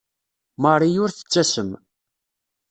Marie 0.63 0.95
ur 1.03 1.11
tettasem. 1.11 1.69